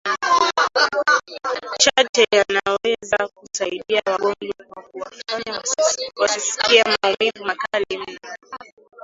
[1.77, 5.61] chache yanaweza kusaidia wagonjwa kwa kuwafanya
[6.17, 8.19] wasisikie maumivu makali mno